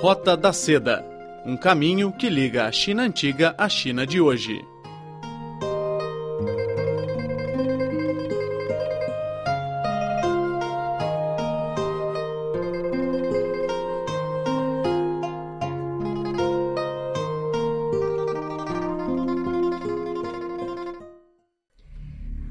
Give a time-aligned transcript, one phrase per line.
[0.00, 1.04] Rota da Seda
[1.44, 4.64] um caminho que liga a China antiga à China de hoje.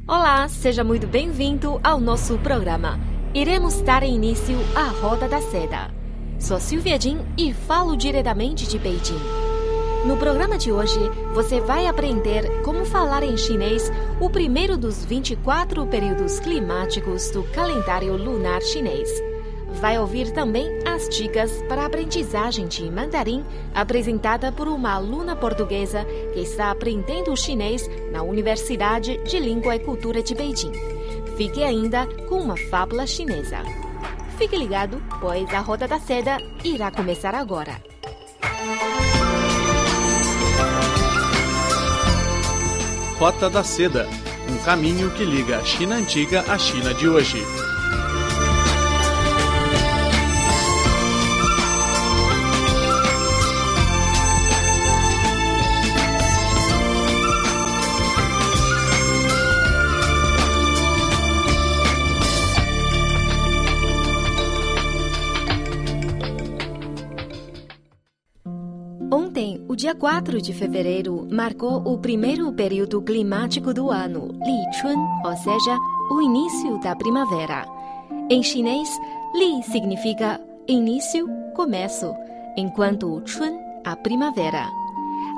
[0.06, 3.00] Olá, seja muito bem-vindo ao nosso programa.
[3.34, 5.97] Iremos dar início à Roda da Seda.
[6.48, 9.20] Sou Silvia Jin e falo diretamente de Beijing.
[10.06, 10.98] No programa de hoje,
[11.34, 18.16] você vai aprender como falar em chinês o primeiro dos 24 períodos climáticos do calendário
[18.16, 19.10] lunar chinês.
[19.82, 23.44] Vai ouvir também as dicas para a aprendizagem de mandarim
[23.76, 30.24] apresentada por uma aluna portuguesa que está aprendendo chinês na Universidade de Língua e Cultura
[30.24, 30.72] de Beijing.
[31.36, 33.87] Fique ainda com uma fábula chinesa.
[34.38, 37.82] Fique ligado, pois a Roda da Seda irá começar agora.
[43.18, 44.08] Rota da Seda
[44.50, 47.44] um caminho que liga a China antiga à China de hoje.
[69.88, 75.78] Dia 4 de fevereiro, marcou o primeiro período climático do ano, Li Chun, ou seja,
[76.12, 77.66] o início da primavera.
[78.30, 78.90] Em chinês,
[79.34, 82.14] Li significa início, começo,
[82.58, 84.68] enquanto Chun, a primavera.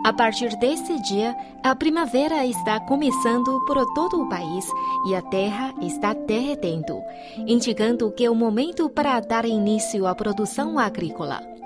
[0.04, 4.66] A partir desse dia, a primavera está começando por todo o país
[5.08, 7.00] e a terra está derretendo,
[7.46, 11.59] indicando que é o momento para dar início à produção agrícola.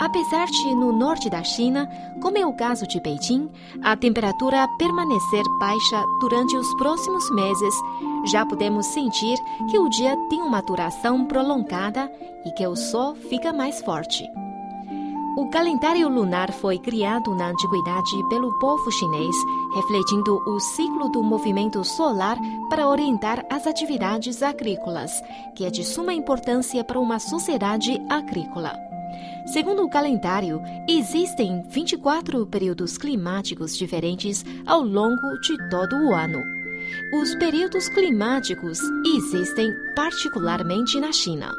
[0.00, 1.86] Apesar de no norte da China,
[2.22, 3.50] como é o caso de Beijing,
[3.82, 7.74] a temperatura permanecer baixa durante os próximos meses,
[8.24, 9.36] já podemos sentir
[9.70, 12.10] que o dia tem uma duração prolongada
[12.46, 14.24] e que o sol fica mais forte.
[15.36, 19.36] O calendário lunar foi criado na antiguidade pelo povo chinês,
[19.74, 22.38] refletindo o ciclo do movimento solar
[22.70, 25.22] para orientar as atividades agrícolas,
[25.54, 28.89] que é de suma importância para uma sociedade agrícola.
[29.46, 36.42] Segundo o calendário, existem 24 períodos climáticos diferentes ao longo de todo o ano.
[37.12, 38.80] Os períodos climáticos
[39.14, 41.52] existem particularmente na China.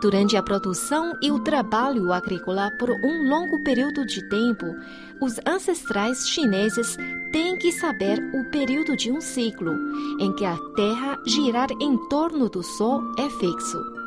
[0.00, 4.74] Durante a produção e o trabalho agrícola por um longo período de tempo,
[5.20, 6.96] os ancestrais chineses
[7.32, 9.72] têm que saber o período de um ciclo,
[10.18, 13.99] em que a Terra girar em torno do Sol é fixo.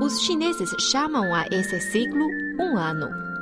[0.00, 2.28] Os chineses chamam a esse ciclo
[2.58, 3.32] um ano.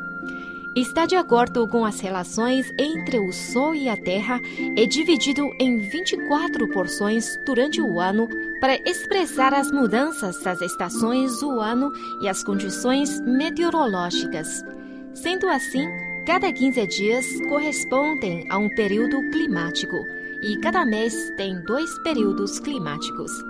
[0.76, 4.40] Está de acordo com as relações entre o Sol e a Terra,
[4.76, 8.28] é dividido em 24 porções durante o ano
[8.60, 11.90] para expressar as mudanças das estações do ano
[12.22, 14.64] e as condições meteorológicas.
[15.12, 15.88] Sendo assim,
[16.24, 19.96] cada 15 dias correspondem a um período climático
[20.40, 23.49] e cada mês tem dois períodos climáticos.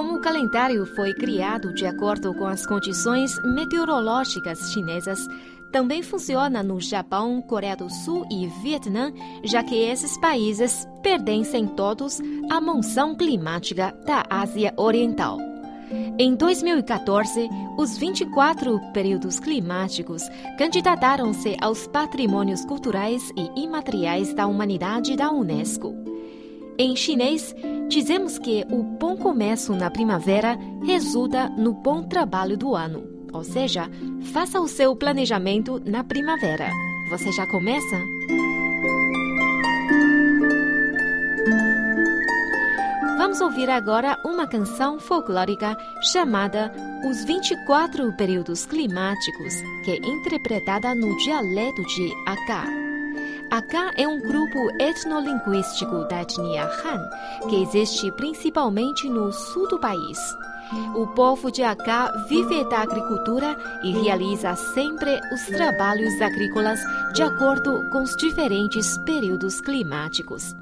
[0.00, 5.28] Como o calendário foi criado de acordo com as condições meteorológicas chinesas,
[5.70, 9.12] também funciona no Japão, Coreia do Sul e Vietnã,
[9.44, 12.18] já que esses países pertencem todos
[12.50, 15.36] à monção climática da Ásia Oriental.
[16.18, 20.22] Em 2014, os 24 períodos climáticos
[20.56, 26.09] candidataram-se aos patrimônios culturais e imateriais da humanidade da Unesco.
[26.82, 27.54] Em chinês,
[27.90, 33.06] dizemos que o bom começo na primavera resulta no bom trabalho do ano.
[33.34, 33.90] Ou seja,
[34.32, 36.70] faça o seu planejamento na primavera.
[37.10, 38.00] Você já começa?
[43.18, 45.76] Vamos ouvir agora uma canção folclórica
[46.14, 46.72] chamada
[47.10, 49.54] Os 24 Períodos Climáticos,
[49.84, 52.89] que é interpretada no dialeto de Acá.
[53.50, 60.18] Acá é um grupo etnolinguístico da etnia Han, que existe principalmente no sul do país.
[60.94, 66.78] O povo de Acá vive da agricultura e realiza sempre os trabalhos agrícolas
[67.12, 70.54] de acordo com os diferentes períodos climáticos.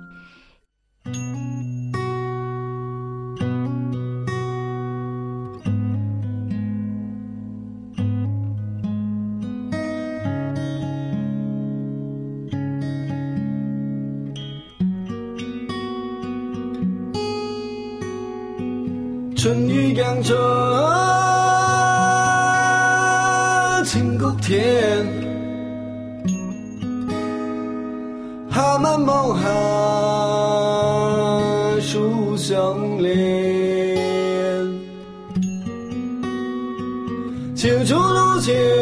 [20.09, 20.33] 想着
[23.85, 25.07] 晴空天，
[28.51, 29.45] 好梦梦寒
[31.83, 32.57] 树相
[33.03, 33.15] 连，
[37.55, 38.78] 青竹路前。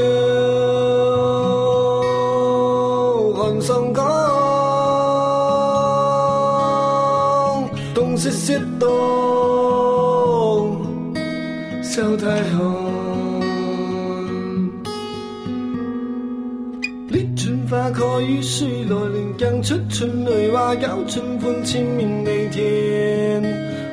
[18.36, 23.42] 雨水来临，更出春雷，花有春分，清明那天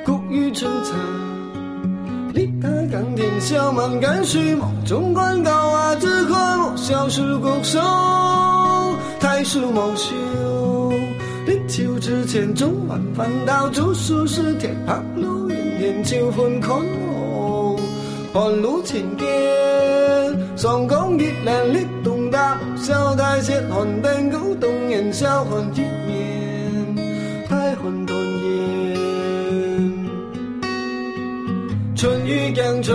[0.06, 0.92] 谷雨春茶，
[2.34, 7.80] 立夏耕田，小满甘水满，中满高瓦，子午小暑谷熟，
[9.18, 10.14] 大暑芒秀，
[11.46, 17.80] 立秋之前种晚翻到，处暑时田白露，严秋分看露，
[18.34, 19.28] 寒露晴天，
[20.58, 22.13] 霜降月亮立冬。
[22.78, 26.96] 笑谈偕寒，蛋糕动人；笑寒一面，
[27.50, 28.14] 爱恨多。
[31.96, 32.94] 春雨江春，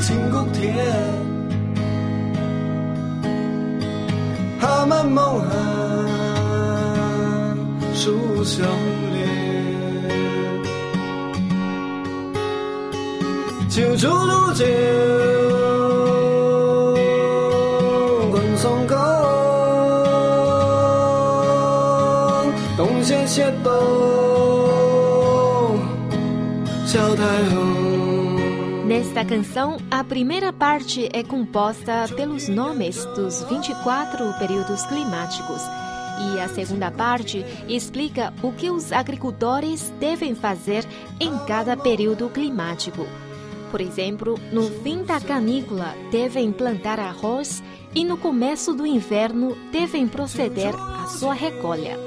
[0.00, 0.76] 清谷天。
[4.60, 5.48] 他们梦寒，
[7.94, 8.66] 树相
[9.14, 9.24] 连，
[13.70, 15.17] 秋竹露结。
[29.18, 35.60] Nesta canção, a primeira parte é composta pelos nomes dos 24 períodos climáticos
[36.20, 40.86] e a segunda parte explica o que os agricultores devem fazer
[41.18, 43.04] em cada período climático.
[43.72, 47.60] Por exemplo, no fim da canícula devem plantar arroz
[47.96, 51.98] e no começo do inverno devem proceder à sua recolha.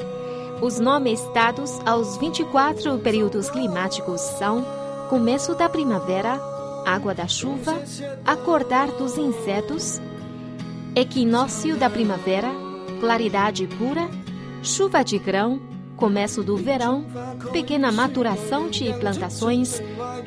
[0.61, 4.65] Os nomes dados aos 24 períodos climáticos são
[5.09, 6.39] começo da primavera,
[6.85, 7.81] água da chuva,
[8.25, 10.01] acordar dos insetos,
[10.95, 12.49] equinócio da primavera,
[12.99, 14.09] claridade pura,
[14.61, 15.61] chuva de grão,
[15.95, 17.05] começo do verão,
[17.51, 19.81] pequena maturação de plantações,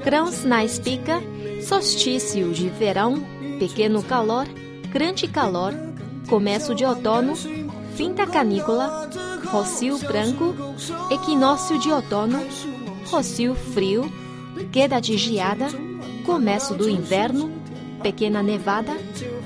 [0.04, 1.20] grãos na espiga,
[1.66, 3.14] solstício de verão,
[3.58, 4.46] pequeno calor,
[4.90, 5.72] grande calor,
[6.28, 7.34] começo de outono,
[7.96, 9.10] fim da canícula,
[9.46, 10.54] rocio branco,
[11.10, 12.44] equinócio de outono,
[13.06, 14.10] rocio frio,
[14.72, 15.68] queda de geada,
[16.25, 17.53] começo do inverno,
[18.03, 18.97] pequena nevada,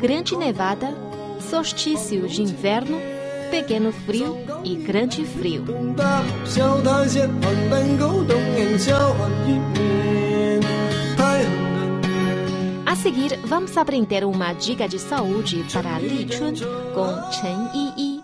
[0.00, 0.94] grande nevada,
[1.50, 2.98] solstício de inverno,
[3.50, 5.64] pequeno frio e grande frio.
[12.86, 16.54] A seguir, vamos aprender uma dica de saúde para Li Chun
[16.94, 18.18] com Chen Yi.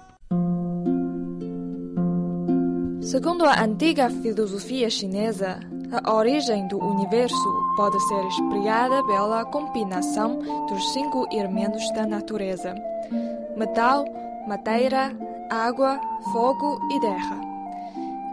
[3.02, 5.60] Segundo a antiga filosofia chinesa,
[5.92, 10.38] a origem do universo pode ser explicada pela combinação
[10.68, 12.74] dos cinco elementos da natureza:
[13.56, 14.04] metal,
[14.46, 15.12] madeira,
[15.50, 16.00] água,
[16.32, 17.40] fogo e terra.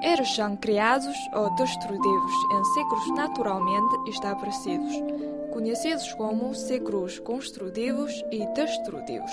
[0.02, 4.94] Eles são criados ou destrutivos em ciclos naturalmente estabelecidos,
[5.52, 9.32] conhecidos como ciclos construtivos e destrutivos.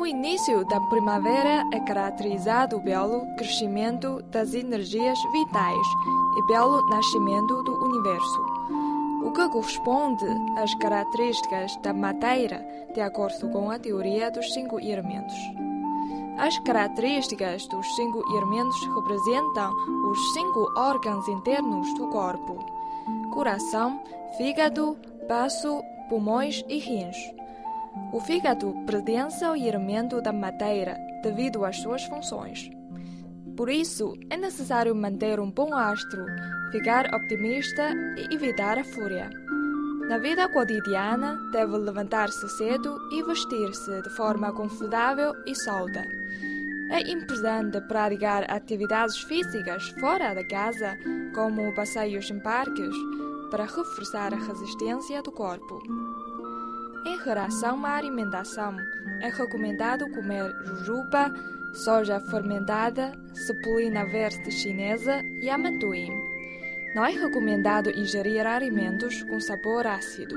[0.00, 5.86] O início da primavera é caracterizado pelo crescimento das energias vitais
[6.38, 8.40] e pelo nascimento do universo,
[9.22, 10.24] o que corresponde
[10.56, 15.36] às características da matéria de acordo com a teoria dos cinco elementos.
[16.38, 19.70] As características dos cinco elementos representam
[20.10, 22.56] os cinco órgãos internos do corpo:
[23.34, 24.00] coração,
[24.38, 24.96] fígado,
[25.28, 27.39] baço, pulmões e rins.
[28.12, 32.68] O fígado pertence ao elemento da madeira devido às suas funções.
[33.56, 36.24] Por isso, é necessário manter um bom astro,
[36.72, 39.30] ficar optimista e evitar a fúria.
[40.08, 46.04] Na vida cotidiana, deve levantar-se cedo e vestir-se de forma confortável e solta.
[46.90, 50.98] É importante praticar atividades físicas fora da casa,
[51.32, 52.96] como passeios em parques,
[53.52, 55.80] para reforçar a resistência do corpo.
[57.04, 58.76] Em relação à alimentação,
[59.20, 61.32] é recomendado comer jujuba,
[61.72, 66.12] soja fermentada, cepulina verde chinesa e amendoim.
[66.94, 70.36] Não é recomendado ingerir alimentos com sabor ácido.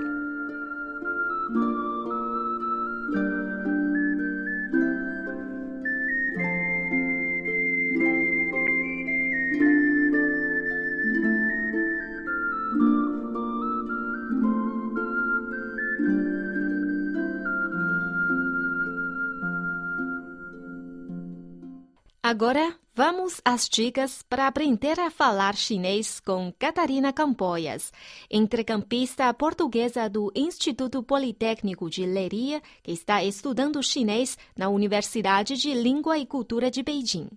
[22.25, 27.91] Agora, vamos às dicas para aprender a falar chinês com Catarina Campoias,
[28.31, 36.17] entrecampista portuguesa do Instituto Politécnico de Leiria, que está estudando chinês na Universidade de Língua
[36.17, 37.27] e Cultura de Beijing.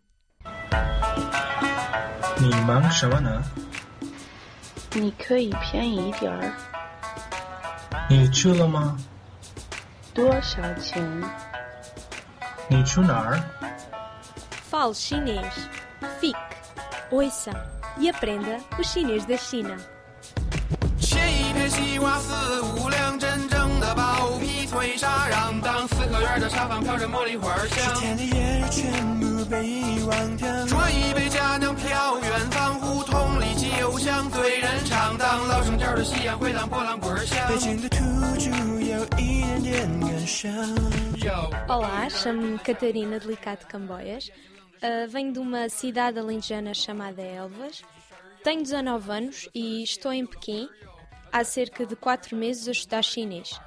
[12.68, 12.82] 你
[14.76, 15.70] fale chinês.
[16.20, 16.36] Fique,
[17.10, 17.50] ouça
[17.98, 19.74] e aprenda o chinês da China.
[41.66, 44.30] Olá, chamo-me Catarina Delicado Camboias.
[44.76, 47.82] Uh, venho de uma cidade alentejana chamada Elvas.
[48.42, 50.68] Tenho 19 anos e estou em Pequim
[51.32, 53.58] há cerca de 4 meses a estudar chinês.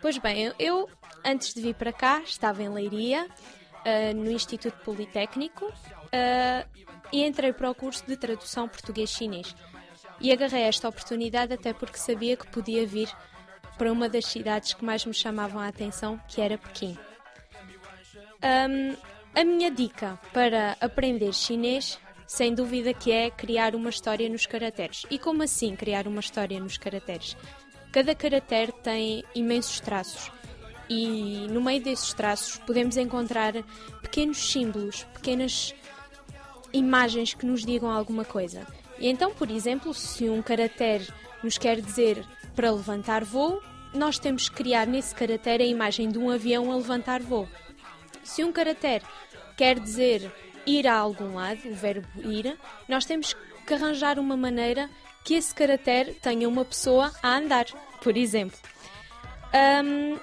[0.00, 0.88] Pois bem, eu,
[1.24, 7.52] antes de vir para cá estava em Leiria, uh, no Instituto Politécnico, uh, e entrei
[7.52, 9.54] para o curso de tradução português-chinês.
[10.20, 13.08] E agarrei esta oportunidade até porque sabia que podia vir
[13.76, 16.98] para uma das cidades que mais me chamavam a atenção, que era Pequim.
[18.42, 18.96] Um,
[19.38, 25.06] a minha dica para aprender chinês, sem dúvida que é criar uma história nos caracteres.
[25.08, 27.36] E como assim criar uma história nos caracteres?
[27.92, 30.32] Cada caractere tem imensos traços.
[30.90, 33.52] E no meio desses traços podemos encontrar
[34.02, 35.72] pequenos símbolos, pequenas
[36.72, 38.66] imagens que nos digam alguma coisa.
[38.98, 41.06] E então, por exemplo, se um caractere
[41.44, 42.26] nos quer dizer
[42.56, 43.62] para levantar voo,
[43.94, 47.48] nós temos que criar nesse caractere a imagem de um avião a levantar voo.
[48.24, 49.04] Se um caractere
[49.58, 50.32] quer dizer
[50.64, 52.56] ir a algum lado, o verbo ir,
[52.88, 53.36] nós temos
[53.66, 54.88] que arranjar uma maneira
[55.22, 57.66] que esse caractere tenha uma pessoa a andar,
[58.00, 58.58] por exemplo.
[59.52, 60.16] Um,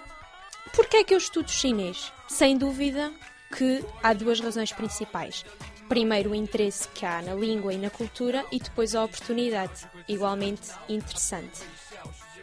[0.76, 2.12] Porquê é que eu estudo chinês?
[2.28, 3.10] Sem dúvida
[3.56, 5.46] que há duas razões principais.
[5.88, 10.70] Primeiro, o interesse que há na língua e na cultura, e depois a oportunidade, igualmente
[10.90, 11.62] interessante.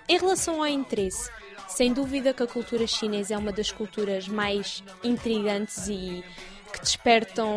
[0.09, 1.31] Em relação ao interesse,
[1.69, 6.25] sem dúvida que a cultura chinesa é uma das culturas mais intrigantes e
[6.73, 7.57] que despertam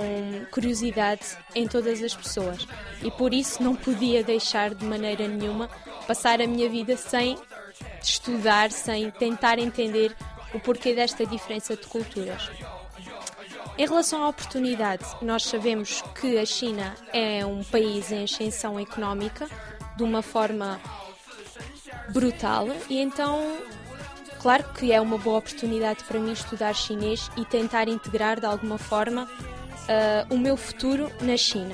[0.52, 2.68] curiosidade em todas as pessoas.
[3.02, 5.70] E por isso não podia deixar de maneira nenhuma
[6.08, 7.38] passar a minha vida sem
[8.02, 10.16] estudar, sem tentar entender
[10.54, 12.50] o porquê desta diferença de culturas.
[13.78, 19.50] Em relação à oportunidade, nós sabemos que a China é um país em ascensão económica
[19.98, 20.80] de uma forma
[22.10, 23.58] brutal e então,
[24.46, 28.78] claro que é uma boa oportunidade para mim estudar chinês e tentar integrar de alguma
[28.78, 31.74] forma uh, o meu futuro na China.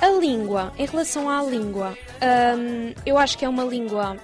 [0.00, 1.96] A língua, em relação à língua,
[2.58, 4.16] um, eu acho que é uma língua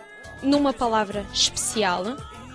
[0.43, 2.03] numa palavra especial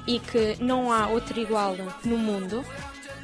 [0.06, 2.62] e que não há outra igual no mundo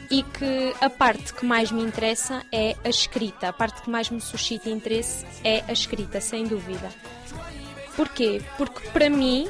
[0.10, 4.10] e que a parte que mais me interessa é a escrita, a parte que mais
[4.10, 6.90] me suscita interesse é a escrita, sem dúvida.
[7.98, 8.42] Porquê?
[8.58, 9.50] Porque para mim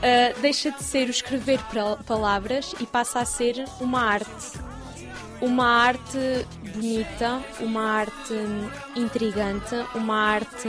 [0.00, 1.60] uh, deixa de ser o escrever
[2.06, 4.58] palavras e passa a ser uma arte.
[5.40, 8.34] Uma arte bonita, uma arte
[8.94, 10.68] intrigante, uma arte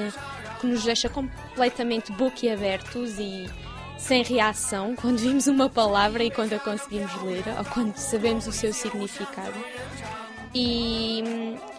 [0.59, 3.49] que nos deixa completamente boquiabertos e
[3.97, 8.51] sem reação quando vimos uma palavra e quando a conseguimos ler ou quando sabemos o
[8.51, 9.53] seu significado.
[10.53, 11.23] E,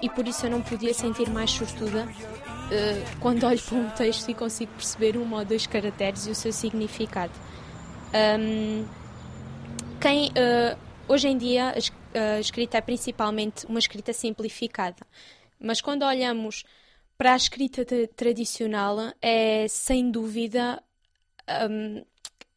[0.00, 4.30] e por isso eu não podia sentir mais sortuda uh, quando olho para um texto
[4.30, 7.32] e consigo perceber um ou dois caracteres e o seu significado.
[8.38, 8.86] Um,
[10.00, 11.74] quem, uh, hoje em dia
[12.14, 15.06] a escrita é principalmente uma escrita simplificada,
[15.58, 16.64] mas quando olhamos
[17.16, 17.84] para a escrita
[18.16, 20.82] tradicional é sem dúvida
[21.70, 22.04] um,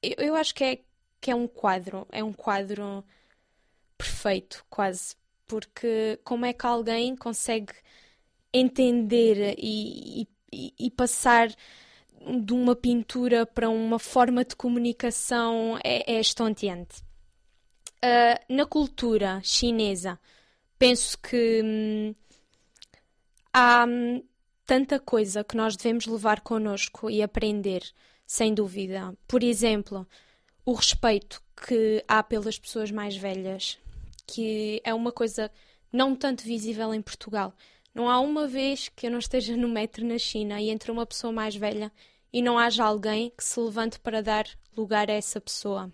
[0.01, 0.79] eu, eu acho que é,
[1.19, 3.03] que é um quadro, é um quadro
[3.97, 5.15] perfeito, quase,
[5.47, 7.73] porque como é que alguém consegue
[8.53, 11.49] entender e, e, e passar
[12.43, 17.03] de uma pintura para uma forma de comunicação é, é estonteante.
[18.03, 20.19] Uh, na cultura chinesa,
[20.77, 22.15] penso que hum,
[23.53, 24.23] há hum,
[24.65, 27.83] tanta coisa que nós devemos levar connosco e aprender
[28.25, 29.15] sem dúvida.
[29.27, 30.07] Por exemplo,
[30.65, 33.79] o respeito que há pelas pessoas mais velhas,
[34.25, 35.51] que é uma coisa
[35.91, 37.53] não tanto visível em Portugal.
[37.93, 41.05] Não há uma vez que eu não esteja no metro na China e entre uma
[41.05, 41.91] pessoa mais velha
[42.33, 45.89] e não haja alguém que se levante para dar lugar a essa pessoa.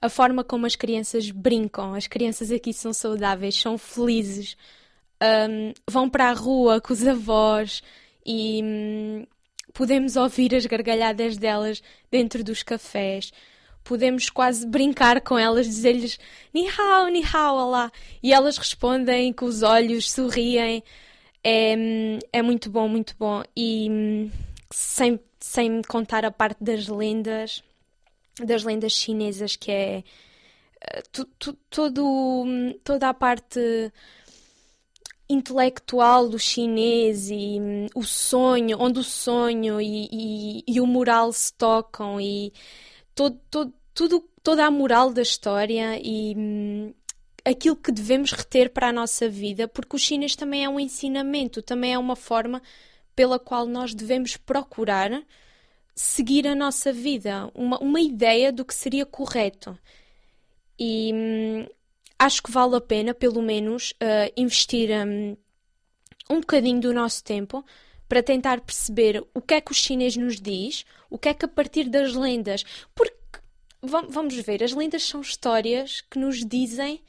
[0.00, 1.94] a forma como as crianças brincam.
[1.94, 4.56] As crianças aqui são saudáveis, são felizes,
[5.20, 7.82] um, vão para a rua com os avós
[8.24, 9.26] e hum,
[9.72, 13.32] podemos ouvir as gargalhadas delas dentro dos cafés.
[13.88, 16.20] Podemos quase brincar com elas, dizer-lhes
[16.52, 17.90] ni hao, ni hao, olá.
[18.22, 20.84] E elas respondem com os olhos, sorriem.
[21.42, 21.74] É,
[22.30, 23.42] é muito bom, muito bom.
[23.56, 24.30] E
[24.70, 27.62] sem, sem contar a parte das lendas,
[28.44, 30.04] das lendas chinesas, que é
[30.82, 32.44] eh, tu, tu, todo,
[32.84, 33.90] toda a parte
[35.30, 41.32] intelectual do chinês e hum, o sonho, onde o sonho e, e, e o moral
[41.32, 42.52] se tocam e
[43.18, 46.94] todo, todo, tudo, toda a moral da história e hum,
[47.44, 51.60] aquilo que devemos reter para a nossa vida, porque o chinês também é um ensinamento,
[51.60, 52.62] também é uma forma
[53.16, 55.10] pela qual nós devemos procurar
[55.96, 59.76] seguir a nossa vida, uma, uma ideia do que seria correto.
[60.78, 61.66] E hum,
[62.16, 65.36] acho que vale a pena, pelo menos, uh, investir um,
[66.30, 67.64] um bocadinho do nosso tempo
[68.08, 71.44] para tentar perceber o que é que o chinês nos diz, o que é que
[71.44, 72.64] a partir das lendas.
[72.94, 73.14] Porque,
[73.82, 77.02] vamos ver, as lendas são histórias que nos dizem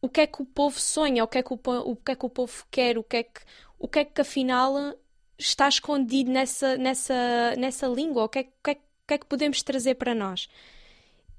[0.00, 2.14] o que é que o povo sonha, o que é que o, o, que é
[2.14, 3.40] que o povo quer, o que é que,
[3.78, 4.94] o que, é que afinal
[5.38, 9.18] está escondido nessa, nessa, nessa língua, o que, é, o, que é, o que é
[9.18, 10.46] que podemos trazer para nós.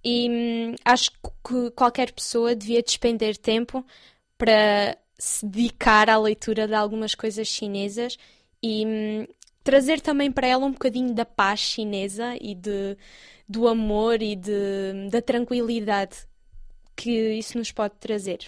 [0.03, 3.85] E hum, acho que qualquer pessoa devia despender tempo
[4.37, 8.17] para se dedicar à leitura de algumas coisas chinesas
[8.61, 9.27] e hum,
[9.63, 12.97] trazer também para ela um bocadinho da paz chinesa e de,
[13.47, 16.27] do amor e de, da tranquilidade
[16.95, 18.39] que isso nos pode trazer.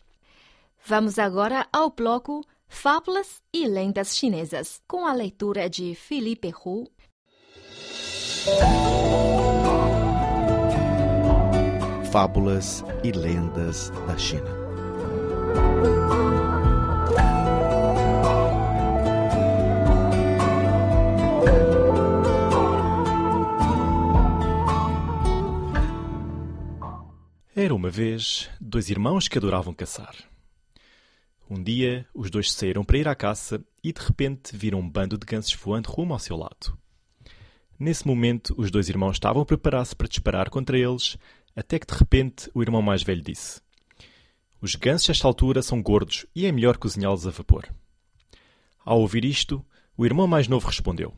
[0.86, 6.88] Vamos agora ao bloco Fábulas e Lendas Chinesas, com a leitura de Felipe Hu.
[12.12, 14.67] Fábulas e lendas da China.
[27.78, 30.16] Uma vez dois irmãos que adoravam caçar.
[31.48, 35.16] Um dia, os dois saíram para ir à caça e de repente viram um bando
[35.16, 36.76] de gansos voando rumo ao seu lado.
[37.80, 41.20] Nesse momento, os dois irmãos estavam a preparar-se para disparar contra eles
[41.56, 43.62] até que de repente o irmão mais velho disse:
[44.60, 47.72] Os gansos, a esta altura, são gordos e é melhor cozinhá-los a vapor.
[48.84, 49.64] Ao ouvir isto,
[49.96, 51.14] o irmão mais novo respondeu: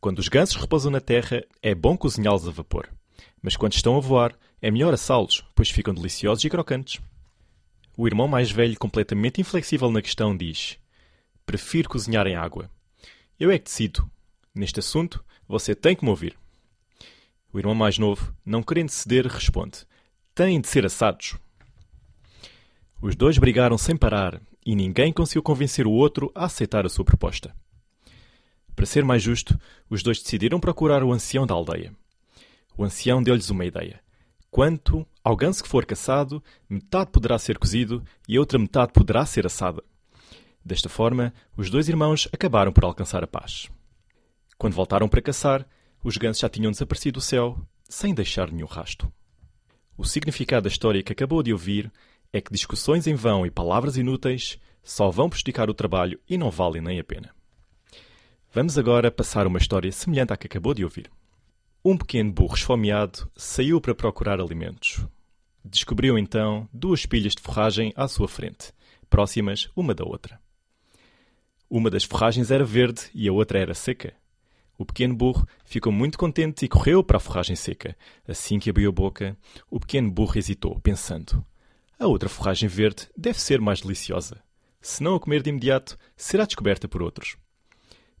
[0.00, 2.88] Quando os gansos repousam na terra, é bom cozinhá-los a vapor.
[3.42, 7.00] Mas quando estão a voar, é melhor assá-los, pois ficam deliciosos e crocantes.
[7.96, 10.78] O irmão mais velho, completamente inflexível na questão, diz:
[11.44, 12.70] Prefiro cozinhar em água.
[13.38, 14.10] Eu é que decido.
[14.54, 16.36] Neste assunto, você tem que me ouvir.
[17.52, 19.86] O irmão mais novo, não querendo ceder, responde:
[20.34, 21.36] Têm de ser assados.
[23.00, 27.04] Os dois brigaram sem parar e ninguém conseguiu convencer o outro a aceitar a sua
[27.04, 27.54] proposta.
[28.74, 31.94] Para ser mais justo, os dois decidiram procurar o ancião da aldeia.
[32.76, 34.00] O ancião deu-lhes uma ideia.
[34.56, 39.26] Quanto ao ganso que for caçado, metade poderá ser cozido e a outra metade poderá
[39.26, 39.84] ser assada.
[40.64, 43.68] Desta forma, os dois irmãos acabaram por alcançar a paz.
[44.56, 45.68] Quando voltaram para caçar,
[46.02, 49.12] os gansos já tinham desaparecido do céu, sem deixar nenhum rasto.
[49.94, 51.92] O significado da história que acabou de ouvir
[52.32, 56.50] é que discussões em vão e palavras inúteis só vão prejudicar o trabalho e não
[56.50, 57.30] valem nem a pena.
[58.54, 61.10] Vamos agora passar uma história semelhante à que acabou de ouvir.
[61.88, 65.06] Um pequeno burro esfomeado saiu para procurar alimentos.
[65.64, 68.72] Descobriu então duas pilhas de forragem à sua frente,
[69.08, 70.40] próximas uma da outra.
[71.70, 74.12] Uma das forragens era verde e a outra era seca.
[74.76, 77.96] O pequeno burro ficou muito contente e correu para a forragem seca.
[78.26, 79.38] Assim que abriu a boca,
[79.70, 81.46] o pequeno burro hesitou, pensando:
[82.00, 84.42] A outra forragem verde deve ser mais deliciosa.
[84.80, 87.36] Se não a comer de imediato, será descoberta por outros.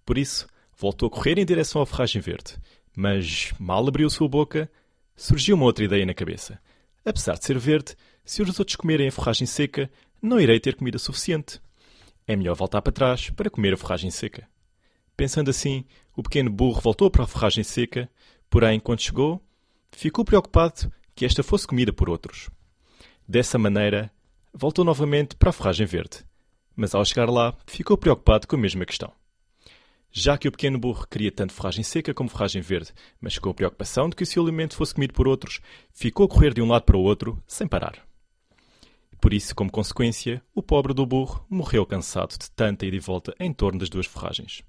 [0.04, 2.56] Por isso, voltou a correr em direção à forragem verde.
[2.96, 4.70] Mas, mal abriu sua boca,
[5.14, 6.58] surgiu uma outra ideia na cabeça.
[7.04, 10.98] Apesar de ser verde, se os outros comerem a forragem seca, não irei ter comida
[10.98, 11.60] suficiente.
[12.26, 14.48] É melhor voltar para trás para comer a forragem seca.
[15.14, 15.84] Pensando assim,
[16.16, 18.10] o pequeno burro voltou para a ferragem seca,
[18.48, 19.42] porém, quando chegou,
[19.92, 22.48] ficou preocupado que esta fosse comida por outros.
[23.28, 24.10] Dessa maneira,
[24.54, 26.24] voltou novamente para a ferragem verde,
[26.74, 29.12] mas ao chegar lá, ficou preocupado com a mesma questão.
[30.18, 33.54] Já que o pequeno burro queria tanto ferragem seca como ferragem verde, mas com a
[33.54, 35.60] preocupação de que o seu alimento fosse comido por outros,
[35.92, 37.98] ficou a correr de um lado para o outro, sem parar.
[39.20, 43.34] Por isso, como consequência, o pobre do burro morreu cansado de tanta ida e volta
[43.38, 44.62] em torno das duas ferragens.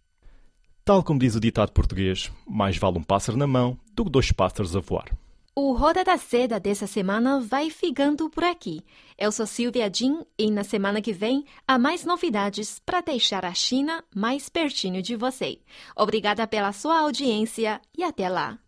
[0.83, 4.33] Tal como diz o ditado português, mais vale um pássaro na mão do que dois
[4.33, 5.17] pássaros a voar.
[5.59, 8.85] O Roda da Seda dessa semana vai ficando por aqui.
[9.17, 13.55] Eu sou Silvia Jin e na semana que vem há mais novidades para deixar a
[13.55, 15.59] China mais pertinho de você.
[15.95, 18.59] Obrigada pela sua audiência e até lá.